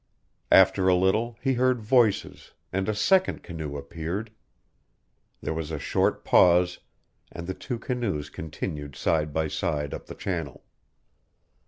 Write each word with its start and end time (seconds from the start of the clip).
After 0.51 0.87
a 0.87 0.95
little 0.95 1.37
he 1.43 1.53
heard 1.53 1.79
voices, 1.79 2.53
and 2.73 2.89
a 2.89 2.95
second 2.95 3.43
canoe 3.43 3.77
appeared. 3.77 4.31
There 5.41 5.53
was 5.53 5.69
a 5.69 5.77
short 5.77 6.25
pause, 6.25 6.79
and 7.31 7.45
the 7.45 7.53
two 7.53 7.77
canoes 7.77 8.27
continued 8.31 8.95
side 8.95 9.31
by 9.31 9.47
side 9.47 9.93
up 9.93 10.07
the 10.07 10.15
channel. 10.15 10.63